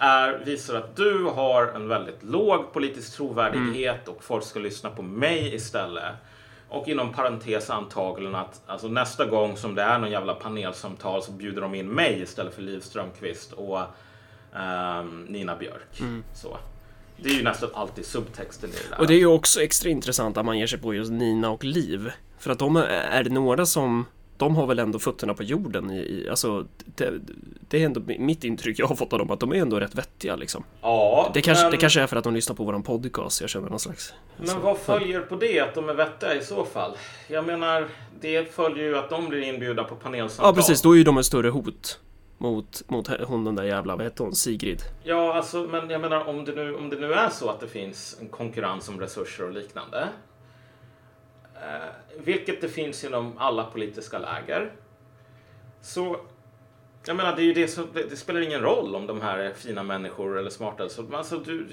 [0.00, 5.02] är, visar att du har en väldigt låg politisk trovärdighet och folk ska lyssna på
[5.02, 6.12] mig istället.
[6.68, 11.32] Och inom parentes antagligen att alltså, nästa gång som det är någon jävla panelsamtal så
[11.32, 13.80] bjuder de in mig istället för Liv Strömquist och
[14.54, 16.02] ehm, Nina Björk.
[16.34, 16.58] Så.
[17.16, 19.00] Det är ju nästan alltid subtexten i det där.
[19.00, 21.64] Och det är ju också extra intressant att man ger sig på just Nina och
[21.64, 22.12] Liv.
[22.38, 24.04] För att de är, är det några som
[24.38, 27.12] de har väl ändå fötterna på jorden i, i alltså det,
[27.68, 29.94] det är ändå mitt intryck jag har fått av dem att de är ändå rätt
[29.94, 30.64] vettiga liksom.
[30.82, 33.50] ja, Det kanske, men, det kanske är för att de lyssnar på våran podcast, jag
[33.50, 34.14] känner någon slags...
[34.36, 36.96] men vad följer på det att de är vettiga i så fall?
[37.28, 37.88] Jag menar,
[38.20, 40.50] det följer ju att de blir inbjudna på panelsamtal.
[40.50, 42.00] Ja precis, då är ju de ett större hot
[42.38, 44.82] mot, mot hon den där jävla, vad hette hon, Sigrid?
[45.02, 47.68] Ja, alltså, men jag menar om det, nu, om det nu är så att det
[47.68, 50.08] finns en konkurrens om resurser och liknande.
[51.62, 54.72] Eh, vilket det finns inom alla politiska läger.
[55.80, 56.20] Så,
[57.04, 59.82] jag menar, det, det, som, det, det spelar ingen roll om de här är fina
[59.82, 60.88] människor eller smarta.
[60.88, 61.66] Så, alltså, du,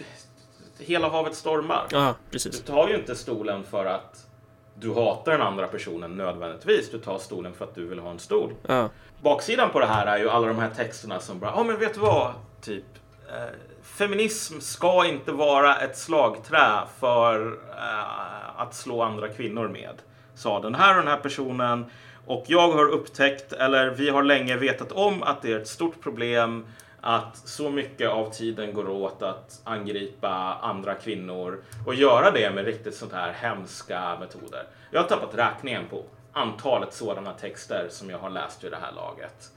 [0.79, 1.87] hela havet stormar.
[1.89, 2.61] Du precis.
[2.61, 4.27] tar ju inte stolen för att
[4.75, 6.91] du hatar den andra personen nödvändigtvis.
[6.91, 8.53] Du tar stolen för att du vill ha en stol.
[8.67, 8.89] Ja,
[9.21, 11.93] Baksidan på det här är ju alla de här texterna som bara, ja men vet
[11.93, 12.33] du vad?
[12.61, 12.85] Typ,
[13.29, 20.01] eh, feminism ska inte vara ett slagträ för eh, att slå andra kvinnor med.
[20.35, 21.85] Sa den här och den här personen.
[22.27, 26.01] Och jag har upptäckt, eller vi har länge vetat om att det är ett stort
[26.01, 26.65] problem
[27.01, 32.65] att så mycket av tiden går åt att angripa andra kvinnor och göra det med
[32.65, 34.63] riktigt sånt här hemska metoder.
[34.91, 38.91] Jag har tappat räkningen på antalet sådana texter som jag har läst vid det här
[38.91, 39.51] laget.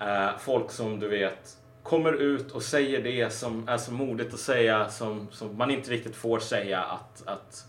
[0.00, 4.40] Eh, folk som du vet kommer ut och säger det som är så modigt att
[4.40, 7.64] säga som, som man inte riktigt får säga att, att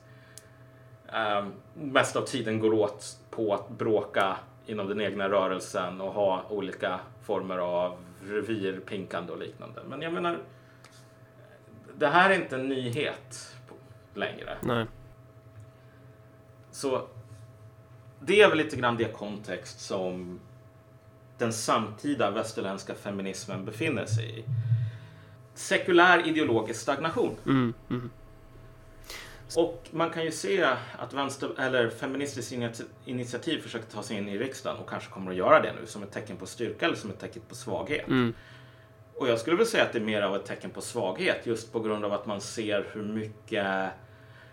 [1.13, 6.43] eh, mest av tiden går åt på att bråka inom den egna rörelsen och ha
[6.49, 9.81] olika former av revirpinkande och liknande.
[9.89, 10.37] Men jag menar,
[11.97, 13.55] det här är inte en nyhet
[14.13, 14.57] längre.
[14.61, 14.85] Nej.
[16.71, 17.07] Så
[18.19, 20.39] det är väl lite grann det kontext som
[21.37, 24.43] den samtida västerländska feminismen befinner sig i.
[25.53, 27.35] Sekulär ideologisk stagnation.
[27.45, 28.09] Mm, mm.
[29.57, 30.63] Och man kan ju se
[30.99, 35.31] att vänster, eller Feministiskt initi- initiativ försöker ta sig in i riksdagen och kanske kommer
[35.31, 38.07] att göra det nu som ett tecken på styrka eller som ett tecken på svaghet.
[38.07, 38.33] Mm.
[39.15, 41.73] Och jag skulle väl säga att det är mer av ett tecken på svaghet just
[41.73, 43.89] på grund av att man ser hur mycket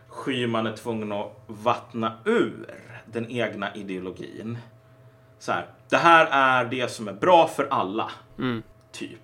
[0.08, 2.74] sky man är tvungen att vattna ur
[3.06, 4.58] den egna ideologin.
[5.38, 8.62] Så här, det här är det som är bra för alla, Mm.
[8.92, 9.20] typ.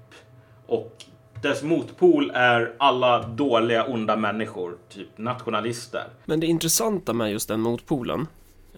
[0.66, 1.04] Och
[1.42, 6.04] dess motpol är alla dåliga, onda människor, typ nationalister.
[6.24, 8.26] Men det intressanta med just den motpolen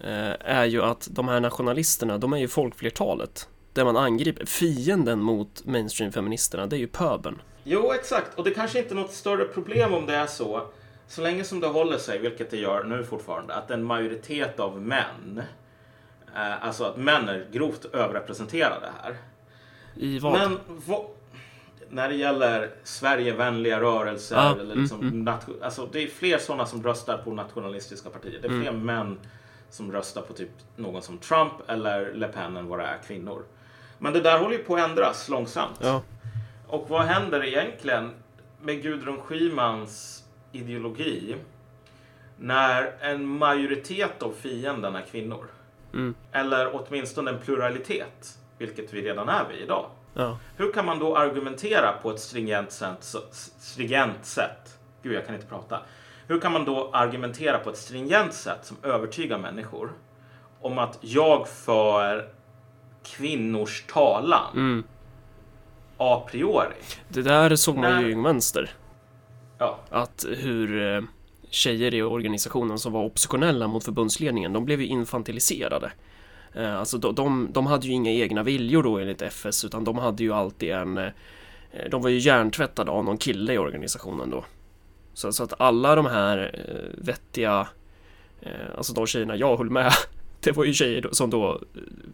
[0.03, 3.49] eh, är ju att de här nationalisterna, de är ju folkflertalet.
[3.73, 7.41] Där man angriper fienden mot mainstream-feministerna, det är ju pöbeln.
[7.63, 8.39] Jo, exakt.
[8.39, 10.67] Och det kanske inte är något större problem om det är så.
[11.07, 14.81] Så länge som det håller sig, vilket det gör nu fortfarande, att en majoritet av
[14.81, 15.41] män,
[16.35, 19.17] eh, alltså att män är grovt överrepresenterade här.
[19.95, 20.33] I vad?
[20.33, 20.59] Men
[21.89, 25.23] när det gäller Sverigevänliga rörelser, Ja, eller mm, liksom mm.
[25.29, 28.39] nation- alltså, det är fler sådana som röstar på nationalistiska partier.
[28.41, 29.17] Det är fler män
[29.69, 33.43] som röstar på typ någon som Trump eller Le Pen än vad det är kvinnor.
[33.97, 35.79] Men det där håller ju på att ändras långsamt.
[35.81, 36.01] Ja,
[36.67, 38.11] Och vad händer egentligen
[38.61, 41.35] med Gudrun Schymans ideologi
[42.37, 45.45] när en majoritet av fienden är kvinnor?
[45.93, 46.15] Mm.
[46.31, 49.89] Eller åtminstone en pluralitet, vilket vi redan är vid idag.
[50.15, 50.37] Ja.
[50.57, 52.97] Hur kan man då argumentera på ett stringent sätt,
[53.59, 54.77] stringent sätt?
[55.03, 55.79] Gud, jag kan inte prata.
[56.27, 59.91] Hur kan man då argumentera på ett stringent sätt som övertygar människor
[60.61, 62.29] om att jag för
[63.03, 64.83] kvinnors talan Mm.
[65.97, 66.75] a priori?
[67.07, 68.69] Det där såg man ju i Vänster.
[69.57, 71.01] Ja, Att hur eh,
[71.49, 75.91] tjejer i organisationen som var oppositionella mot förbundsledningen, de blev ju infantiliserade.
[76.55, 79.97] Eh, Alltså de, de, de hade ju inga egna viljor då enligt FS, utan de
[79.97, 80.97] hade ju alltid en...
[80.97, 81.11] eh,
[81.91, 84.45] De var ju hjärntvättade av någon kille i organisationen då.
[85.13, 86.37] Så, så att alla de här
[86.67, 87.67] eh, vettiga,
[88.77, 89.91] alltså de tjejerna jag höll med,
[90.39, 91.61] det var ju tjejer som då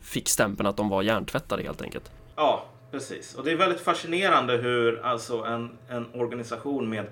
[0.02, 2.12] fick stämpeln att de var hjärntvättade helt enkelt.
[2.36, 3.36] ja, precis.
[3.36, 7.06] Och det är väldigt fascinerande hur alltså en, en organisation med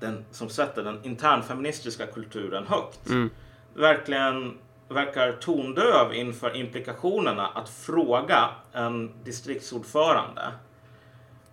[0.00, 3.30] den, som sätter den internfeministiska kulturen högt Mm.
[3.74, 4.54] verkligen
[4.88, 10.52] verkar tondöv inför implikationerna att fråga en distriktsordförande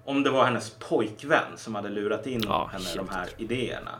[0.05, 3.91] om det var hennes pojkvän som hade lurat in Ja, henne helt de här idéerna.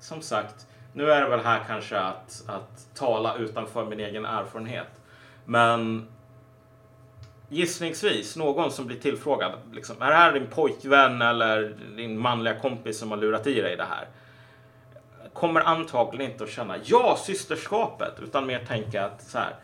[0.00, 4.88] Som sagt, nu är det väl här kanske att, att tala utanför min egen erfarenhet.
[5.44, 6.08] Men
[7.48, 9.52] gissningsvis någon som blir tillfrågad.
[9.72, 13.76] Liksom, är det här din pojkvän eller din manliga kompis som har lurat i dig
[13.76, 14.08] det här?
[15.32, 19.54] Kommer antagligen inte att känna ja, systerskapet, utan mer tänka att så här.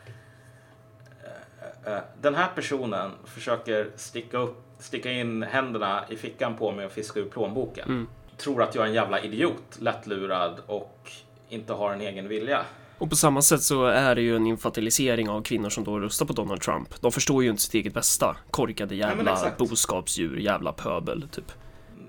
[1.84, 6.86] eh, eh, Den här personen försöker sticka, upp, sticka in händerna i fickan på mig
[6.86, 7.88] och fiska ur plånboken.
[7.88, 8.08] Mm.
[8.36, 11.10] Tror att jag är en jävla idiot, lättlurad och
[11.48, 12.60] inte har en egen vilja.
[12.98, 16.26] Och på samma sätt så är det ju en infantilisering av kvinnor som då röstar
[16.26, 17.00] på Donald Trump.
[17.00, 18.36] De förstår ju inte sitt eget bästa.
[18.50, 19.58] Korkade jävla exakt.
[19.58, 21.52] boskapsdjur, jävla pöbel, typ.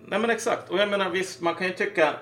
[0.09, 0.69] Nej men exakt.
[0.69, 2.13] Och jag menar visst, man kan ju tycka,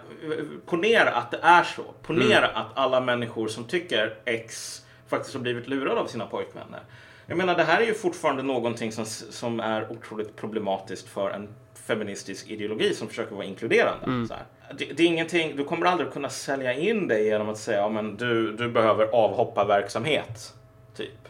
[0.66, 1.84] ponera att det är så.
[2.02, 6.80] Ponera att alla människor som tycker X faktiskt har blivit lurade av sina pojkvänner.
[7.28, 11.48] Jag menar det här är ju fortfarande någonting som, som är otroligt problematiskt för en
[11.88, 14.34] feministisk ideologi som försöker vara inkluderande.
[14.34, 14.46] Här.
[14.78, 17.90] Det, det är ingenting, du kommer aldrig kunna sälja in dig genom att säga, ja
[17.90, 20.54] men du, du behöver avhoppa verksamhet.
[20.98, 21.30] Typ.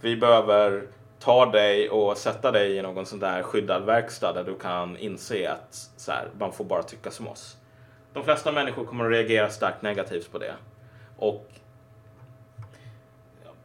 [0.00, 0.82] Vi behöver
[1.24, 5.50] ta dig och sätta dig i någon sån där skyddad verkstad där du kan inse
[5.50, 7.56] att så här, man får bara tycka som oss.
[8.12, 10.54] De flesta människor kommer att reagera starkt negativt på det.
[11.16, 11.48] Och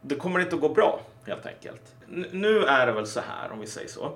[0.00, 1.94] det kommer inte att gå bra, helt enkelt.
[2.32, 4.12] Nu är det väl så här, om vi säger så,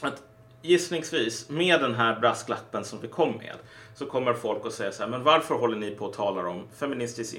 [0.00, 0.22] att
[0.62, 3.56] gissningsvis med den här brasklappen som vi kom med
[3.94, 6.68] så kommer folk att säga så här, men varför håller ni på och talar om
[6.76, 7.38] feministiskt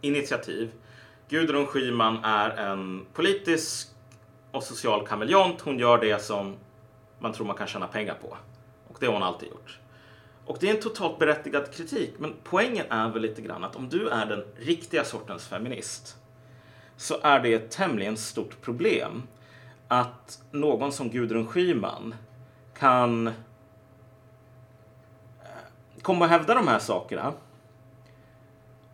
[0.00, 0.70] initiativ?
[1.28, 3.88] Gudrun Schyman är en politisk
[4.52, 5.60] och social kameleont.
[5.60, 6.56] Hon gör det som
[7.18, 8.36] man tror man kan tjäna pengar på.
[8.88, 9.78] Och det har hon alltid gjort.
[10.46, 12.14] Och det är en totalt berättigad kritik.
[12.18, 16.16] Men poängen är väl lite grann att om du är den riktiga sortens feminist
[16.96, 19.22] så är det ett tämligen stort problem
[19.88, 22.14] att någon som Gudrun Schyman
[22.78, 23.32] kan eh,
[26.02, 27.32] komma och hävda de här sakerna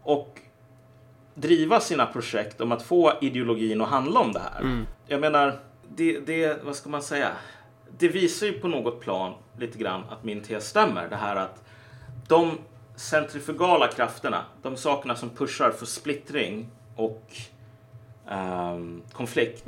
[0.02, 0.40] och
[1.34, 4.60] driva sina projekt om att få ideologin att handla om det här.
[4.60, 4.86] Mm.
[5.06, 7.32] Jag menar, det, det, vad ska man säga?
[7.98, 11.08] Det visar ju på något plan lite grann att min tes stämmer.
[11.08, 11.64] Det här att
[12.28, 12.58] de
[12.96, 17.32] centrifugala krafterna, de sakerna som pushar för splittring och
[18.28, 19.64] ehm, konflikt.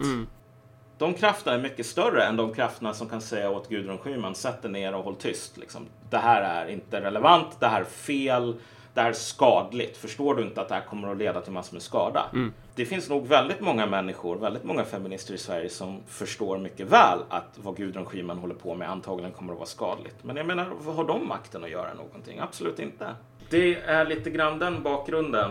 [0.98, 4.62] De krafterna är mycket större än de krafterna som kan säga åt Gudrun Schyman, sätt
[4.62, 5.56] dig ner och håll tyst.
[5.56, 5.86] Liksom.
[6.10, 8.56] Det här är inte relevant, det här är fel,
[8.96, 9.96] det här är skadligt.
[9.96, 12.30] Förstår du inte att det här kommer att leda till massor med skada?
[12.74, 17.18] Det finns nog väldigt många människor, väldigt många feminister i Sverige som förstår mycket väl
[17.28, 20.24] att vad Gudrun Schyman håller på med antagligen kommer att vara skadligt.
[20.24, 20.64] Men jag menar,
[20.96, 22.38] har de makten att göra någonting?
[22.38, 23.14] Absolut inte.
[23.50, 25.50] Det är lite grann den bakgrunden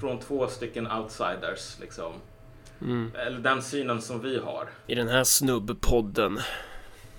[0.00, 2.12] från två stycken outsiders, liksom.
[3.14, 4.68] Eller den synen som vi har.
[4.86, 6.38] I den här snubbpodden.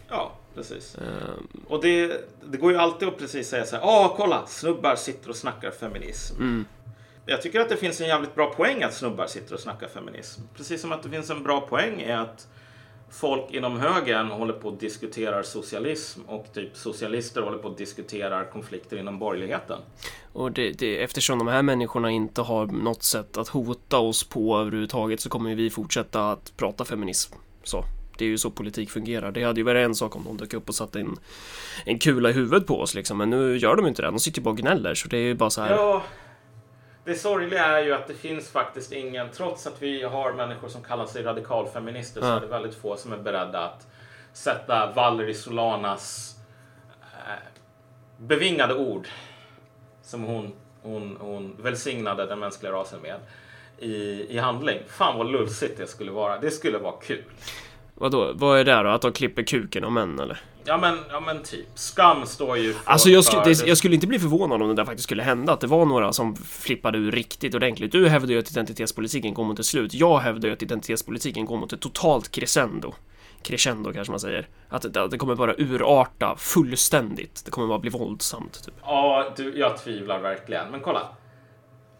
[0.09, 0.95] Ja, precis.
[0.97, 3.83] Ehm, Och det, det går ju alltid att precis säga så här.
[3.83, 6.35] Ja, kolla, snubbar sitter och snackar feminism.
[6.35, 6.65] mm.
[7.25, 10.41] Jag tycker att det finns en jävligt bra poäng att snubbar sitter och snackar feminism.
[10.57, 12.47] Precis som att det finns en bra poäng i att
[13.11, 18.45] folk inom högern håller på att diskutera socialism och typ socialister håller på att diskutera
[18.45, 19.77] konflikter inom borgerligheten.
[20.33, 24.57] Och det, det, eftersom de här människorna inte har något sätt att hota oss på
[24.57, 27.33] överhuvudtaget så kommer vi fortsätta att prata feminism.
[27.63, 27.83] Så.
[28.17, 29.31] Det är ju så politik fungerar.
[29.31, 31.17] Det hade ju varit en sak om de dök upp och satte en,
[31.85, 33.17] en kula i huvudet på oss liksom.
[33.17, 34.07] Men nu gör de inte det.
[34.07, 34.93] De sitter ju bara och gnäller.
[34.95, 35.71] Så det är ju bara så här.
[35.71, 36.03] Ja,
[37.05, 40.83] det sorgliga är ju att det finns faktiskt ingen, trots att vi har människor som
[40.83, 42.35] kallar sig radikalfeminister så Ja.
[42.37, 43.87] är det väldigt få som är beredda att
[44.33, 46.35] sätta Valerie Solanas
[47.01, 47.43] eh,
[48.17, 49.07] bevingade ord
[50.03, 53.15] som hon, hon, hon välsignade den mänskliga rasen med
[53.77, 54.79] i, i handling.
[54.87, 56.39] Fan vad lulsigt det skulle vara.
[56.39, 57.23] Det skulle vara kul.
[58.03, 58.31] Vadå?
[58.35, 58.89] Vad är det då?
[58.89, 60.41] Att de klipper kuken av män eller?
[60.63, 61.65] Ja men, ja men typ.
[61.75, 62.91] Skam står ju för...
[62.91, 65.23] Alltså jag, skulle, för det, jag skulle inte bli förvånad om det där faktiskt skulle
[65.23, 65.53] hända.
[65.53, 67.91] Att det var några som flippade ur riktigt ordentligt.
[67.91, 69.93] Du hävdar ju att identitetspolitiken går mot ett slut.
[69.93, 72.93] Jag hävdar ju att identitetspolitiken går mot ett totalt crescendo.
[73.41, 74.47] Crescendo kanske man säger.
[74.69, 77.45] Att det, att det kommer bara urarta fullständigt.
[77.45, 78.63] Det kommer bara bli våldsamt.
[78.65, 78.73] Typ.
[78.81, 80.71] Ja, du, jag tvivlar verkligen.
[80.71, 81.07] Men kolla.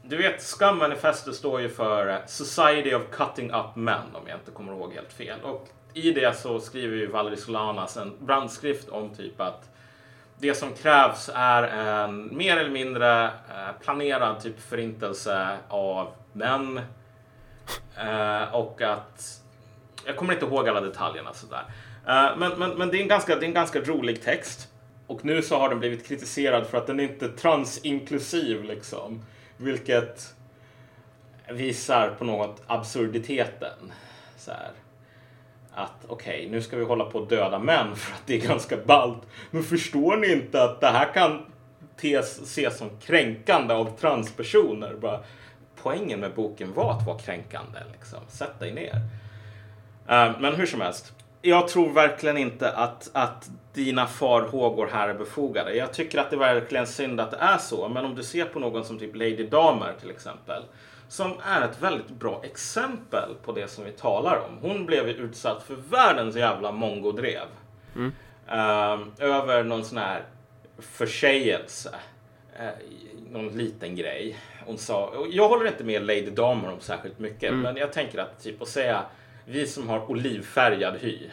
[0.05, 4.73] Du vet, Scum-manifestet står ju för Society of Cutting Up Men, om jag inte kommer
[4.73, 5.39] ihåg helt fel.
[5.43, 9.69] Och i det så skriver ju Valerie Solanas en brandskrift om typ att
[10.37, 16.81] det som krävs är en mer eller mindre eh, planerad typ förintelse av män.
[17.97, 19.41] Eh, och att
[20.05, 21.63] jag kommer inte ihåg alla detaljerna sådär.
[22.07, 24.69] Eh, men, men, men det, är en ganska, det är en ganska rolig text.
[25.07, 29.21] Och nu så har den blivit kritiserad för att den är inte är transinklusiv liksom.
[29.57, 30.35] Vilket
[31.49, 33.93] visar på något absurditeten.
[34.37, 34.71] Så här.
[35.75, 38.77] Att okej, nu ska vi hålla på att döda män för att det är ganska
[38.77, 39.21] ballt.
[39.51, 41.45] Men förstår ni inte att det här kan
[42.01, 44.93] tes, ses som kränkande av transpersoner?
[44.93, 45.19] Bara,
[45.75, 47.79] poängen med boken var att vara kränkande.
[47.91, 48.19] Liksom.
[48.27, 48.95] Sätt dig ner.
[50.09, 51.13] Uh, men hur som helst.
[51.41, 55.75] Jag tror verkligen inte att, att dina farhågor här är befogade.
[55.75, 57.89] Jag tycker att det är verkligen synd att det är så.
[57.89, 60.63] Men om du ser på någon som typ Lady Damer till exempel.
[61.07, 64.57] Som är ett väldigt bra exempel på det som vi talar om.
[64.69, 67.47] Hon blev utsatt för världens jävla mongodrev.
[68.47, 70.23] Eh, över någon sån här
[70.79, 71.95] försägelse.
[72.59, 72.69] Eh,
[73.31, 74.37] någon liten grej.
[74.65, 77.53] Hon sa, jag håller inte med Lady Damer om särskilt mycket.
[77.53, 79.03] Men jag tänker att typ att säga
[79.45, 81.29] vi som har olivfärgad hy.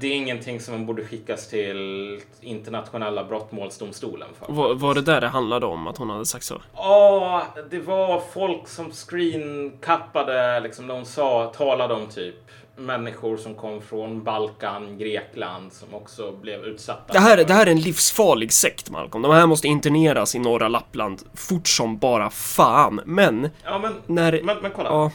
[0.00, 4.52] Det är ingenting som man borde skickas till internationella brottmålsdomstolen för.
[4.52, 5.86] Var, var det där det handlade om?
[5.86, 6.62] Att hon hade sagt så?
[6.76, 12.34] Ja, det var folk som screenkappade liksom hon sa, talade om typ
[12.76, 17.12] människor som kom från Balkan, Grekland som också blev utsatta.
[17.12, 19.22] Det här, för- det här är en livsfarlig sekt, Malcolm.
[19.22, 23.00] De här måste interneras i norra Lappland fort som bara fan.
[23.04, 24.40] Men, Ja, men, när...
[24.42, 24.88] men, men kolla.
[24.88, 25.10] Ja,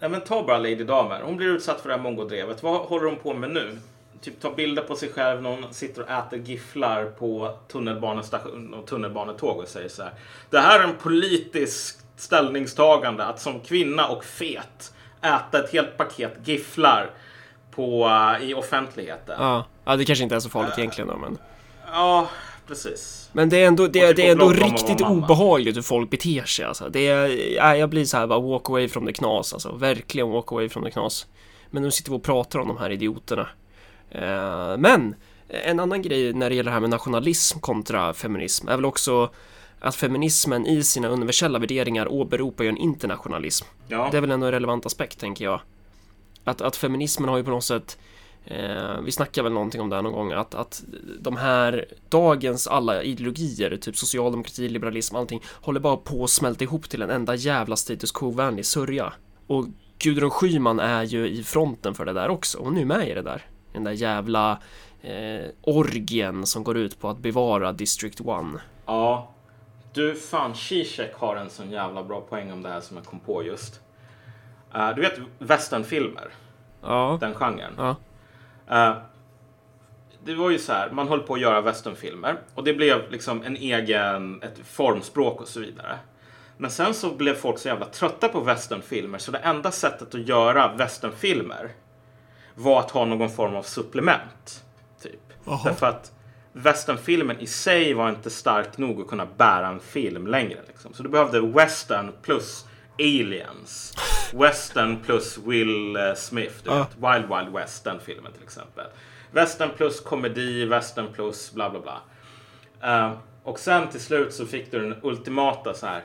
[0.00, 1.20] Ja, men ta bara Lady Damer.
[1.24, 2.62] Hon blir utsatt för det här mongodrevet.
[2.62, 3.78] Vad håller hon på med nu?
[4.20, 8.86] Typ ta bilder på sig själv när hon sitter och äter gifflar på tunnelbanestation och
[8.86, 10.12] tunnelbanetåg och säger så här.
[10.50, 16.32] Det här är en politisk ställningstagande att som kvinna och fet äta ett helt paket
[16.44, 17.10] gifflar
[17.70, 19.36] på, eh, i offentligheten.
[19.38, 19.64] ja.
[19.84, 21.38] ja, det kanske inte är så farligt egentligen då, men...
[21.92, 22.28] Ja,
[22.66, 23.30] precis.
[23.32, 26.88] Men det är ändå, det, det är ändå riktigt obehagligt hur folk beter sig alltså.
[26.88, 29.72] Det är, ja, jag blir så här bara walk away from the knas alltså.
[29.72, 31.26] Verkligen walk away from the knas.
[31.70, 33.48] Men nu sitter vi och pratar om de här idioterna.
[34.10, 35.14] Eh, men
[35.48, 39.30] en annan grej när det gäller det här med nationalism kontra feminism är väl också
[39.80, 43.66] att feminismen i sina universella värderingar åberopar ju en internationalism.
[43.88, 45.60] Ja, Det är väl ändå en relevant aspekt tänker jag.
[46.44, 47.98] Att, att feminismen har ju på något sätt
[48.46, 50.82] eh, Vi snackar väl någonting om det här någon gång att, att
[51.20, 56.88] de här dagens alla ideologier, typ socialdemokrati, liberalism, allting håller bara på att smälta ihop
[56.88, 59.12] till en enda jävla status quo-vänlig sörja.
[59.46, 59.66] Och
[59.98, 62.58] Gudrun Schyman är ju i fronten för det där också.
[62.58, 63.42] Hon är ju med i det där.
[63.72, 64.58] Den där jävla
[65.02, 68.26] eh, orgien som går ut på att bevara District 1.
[68.86, 69.32] ja.
[69.92, 73.20] Du, fan, Zizek har en sån jävla bra poäng om det här som jag kom
[73.20, 73.80] på just.
[74.74, 76.28] Eh, du vet westernfilmer,
[76.82, 77.72] Ja, den genren.
[77.76, 77.96] ja,
[78.70, 78.96] Eh,
[80.24, 83.42] det var ju så här, man höll på att göra westernfilmer och det blev liksom
[83.42, 85.98] en egen, ett formspråk och så vidare.
[86.56, 90.28] Men sen så blev folk så jävla trötta på westernfilmer så det enda sättet att
[90.28, 91.70] göra westernfilmer
[92.54, 94.64] var att ha någon form av supplement.
[95.02, 95.32] Typ.
[95.64, 96.12] Därför att
[96.52, 100.60] westernfilmen i sig var inte stark nog att kunna bära en film längre.
[100.66, 100.94] Liksom.
[100.94, 102.64] Så du behövde western plus
[102.98, 103.96] aliens.
[104.32, 106.54] Western plus Will eh, Smith.
[106.64, 106.96] Du vet.
[106.96, 108.86] Wild Wild West, den filmen till exempel.
[109.30, 112.00] Western plus komedi, western plus bla bla bla.
[112.82, 116.02] Eh, och sen till slut så fick du den ultimata så här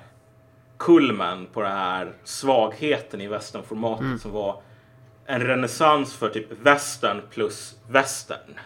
[0.78, 4.62] kulmen på den här svagheten i westernformatet som var
[5.26, 8.60] en renässans för typ western plus western.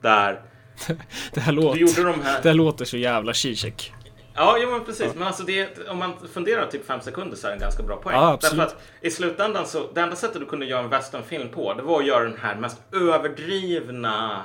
[0.00, 0.42] Där
[1.32, 2.42] det här låter, de här...
[2.42, 3.93] det här låter så jävla Zizek.
[4.36, 5.14] Ja, jo, men precis.
[5.14, 7.96] Men alltså det, om man funderar typ fem sekunder så är det en ganska bra
[7.96, 8.16] poäng.
[8.16, 8.58] Ja, absolut.
[8.58, 11.82] Därför att i slutändan så, det enda sättet du kunde göra en westernfilm på, det
[11.82, 14.44] var att göra den här mest överdrivna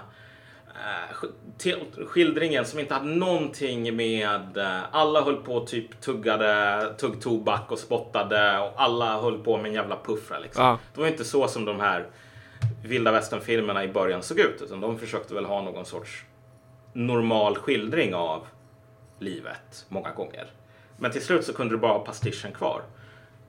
[0.67, 1.75] eh,
[2.07, 4.57] skildringen som inte hade någonting med...
[4.57, 9.73] eh, alla höll på typ tuggade tuggtobak och spottade och alla höll på med en
[9.73, 10.63] jävla puffra liksom.
[10.63, 10.79] Ja.
[10.93, 12.07] Det var inte så som de här
[12.83, 16.23] vilda västern-filmerna i början såg ut, utan de försökte väl ha någon sorts
[16.93, 18.47] normal skildring av
[19.19, 20.47] livet många gånger.
[20.97, 22.81] Men till slut så kunde du bara ha pastischen kvar.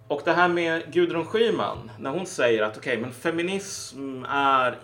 [0.09, 4.79] Och det här med Gudrun Schyman, när hon säger att okej, men feminism är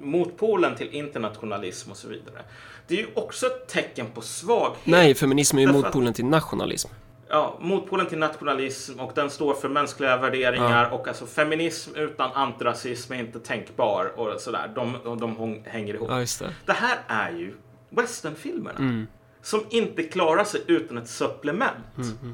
[0.00, 2.42] motpolen till internationalism och så vidare.
[2.86, 4.78] Det är ju också ett tecken på svaghet.
[4.84, 6.88] Nej, feminism är ju motpolen till nationalism.
[7.28, 13.12] Ja, motpolen till nationalism och den står för mänskliga värderingar och alltså feminism utan antirasism
[13.12, 14.70] är inte tänkbar och sådär.
[14.74, 16.08] De, de hänger ihop.
[16.10, 16.54] Ja, det.
[16.66, 17.54] Det här är ju
[17.90, 19.06] westernfilmerna.
[19.42, 21.76] Som inte klarar sig utan ett supplement.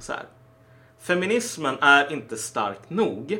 [0.01, 0.23] Så här.
[1.01, 3.39] Feminismen är inte stark nog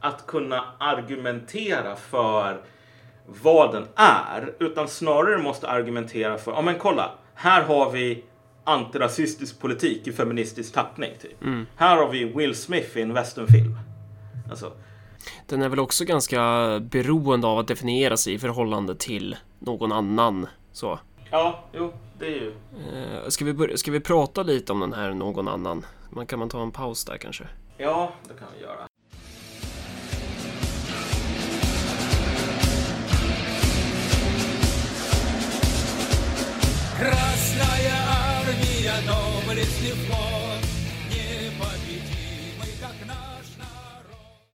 [0.00, 2.60] att kunna argumentera för
[3.26, 4.52] vad den är.
[4.60, 8.24] Utan snarare måste argumentera för, ja men kolla, här har vi
[8.64, 11.10] antirasistisk politik i feministisk tappning.
[11.22, 11.36] Typ.
[11.76, 13.78] Här har vi Will Smith i en westernfilm.
[14.50, 14.72] Alltså,
[15.46, 16.40] Den är väl också ganska
[16.80, 20.46] beroende av att definiera sig i förhållande till någon annan.
[20.72, 20.98] Så.
[21.30, 21.92] ja, jo,
[22.23, 22.53] det är ju...
[23.23, 25.85] Eh, Ska vi, börja, ska vi prata lite om den här någon annan?
[26.09, 27.43] Man kan man ta en paus där kanske?
[27.77, 28.87] Ja, det kan vi göra.
[36.99, 37.95] Красная
[38.39, 40.52] армия, доблестный флот